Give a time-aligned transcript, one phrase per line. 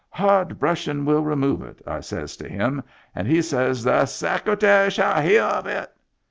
[0.05, 2.81] * Hard brushin' will remove it,' I says to him,
[3.13, 5.91] and he says, * The Secretary shall hear of it